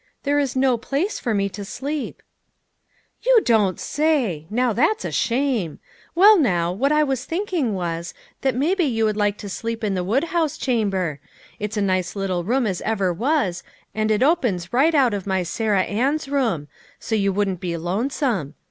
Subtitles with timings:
[0.23, 2.23] "There is no place for me to sleep.""
[3.27, 4.47] You don't say!
[4.49, 5.77] Now that's a shame.
[6.15, 9.93] Well, now, what I was thinking was, that maybe you would like to sleep in
[9.93, 11.63] the woodhouse chamber; NEW FRIENDS.
[11.65, 13.61] 67 it is a nice little room as ever was,
[13.93, 16.67] and it opens right out of my Sarah Ann's room;
[16.99, 18.55] so you wouldn't be lonesome.